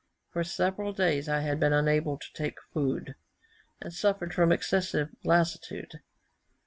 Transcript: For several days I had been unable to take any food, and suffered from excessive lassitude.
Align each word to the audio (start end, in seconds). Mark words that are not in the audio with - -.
For 0.31 0.43
several 0.43 0.93
days 0.93 1.29
I 1.29 1.41
had 1.41 1.59
been 1.59 1.73
unable 1.73 2.17
to 2.17 2.33
take 2.33 2.55
any 2.57 2.71
food, 2.73 3.15
and 3.83 3.93
suffered 3.93 4.33
from 4.33 4.51
excessive 4.51 5.09
lassitude. 5.23 6.01